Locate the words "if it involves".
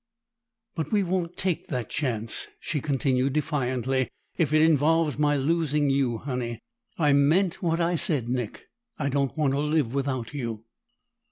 4.35-5.19